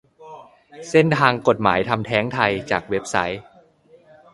[0.89, 3.41] เส้นทางกฎหมายทำแท้งไทย จากเว็บไซค์